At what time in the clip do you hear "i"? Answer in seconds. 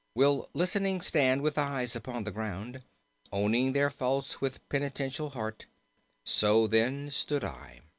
7.43-7.81